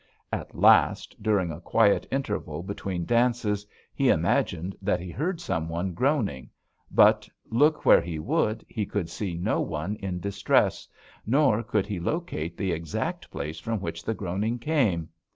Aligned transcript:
"At 0.33 0.55
last, 0.57 1.21
during 1.21 1.51
a 1.51 1.61
quiet 1.61 2.07
interval 2.09 2.63
between 2.63 3.05
dances, 3.05 3.67
he 3.93 4.09
imagined 4.09 4.75
that 4.81 4.99
he 4.99 5.11
heard 5.11 5.39
some 5.39 5.69
one 5.69 5.93
groaning, 5.93 6.49
but, 6.89 7.29
look 7.51 7.85
where 7.85 8.01
he 8.01 8.17
would, 8.17 8.65
he 8.67 8.83
could 8.83 9.11
see 9.11 9.35
no 9.37 9.61
one 9.61 9.95
in 9.97 10.19
distress, 10.19 10.87
nor 11.23 11.61
could 11.61 11.85
he 11.85 11.99
locate 11.99 12.57
the 12.57 12.71
exact 12.71 13.29
place 13.29 13.59
from 13.59 13.79
which 13.79 14.03
the 14.03 14.15
groaning 14.15 14.57
came. 14.57 15.07